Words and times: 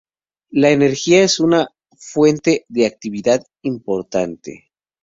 La 0.49 0.71
energía 0.71 1.21
es 1.21 1.39
una 1.39 1.67
fuente 1.95 2.65
de 2.69 2.87
actividad 2.87 3.43
importante. 3.61 4.71